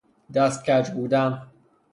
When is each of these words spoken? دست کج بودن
دست 0.33 0.63
کج 0.65 0.89
بودن 0.91 1.41